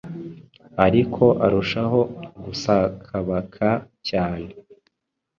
ariko 0.85 1.23
arushaho 1.45 1.99
gusakabaka 2.45 3.67
cyane 4.07 4.49